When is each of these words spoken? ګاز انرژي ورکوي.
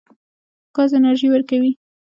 ګاز 0.75 0.91
انرژي 0.97 1.27
ورکوي. 1.31 1.71